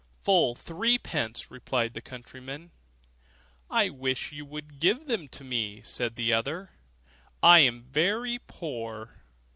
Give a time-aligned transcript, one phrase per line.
[0.23, 2.71] 'Full threepence,' replied the countryman.
[3.69, 6.71] 'I wish you would give them to me,' said the other;
[7.43, 9.21] 'I am very poor.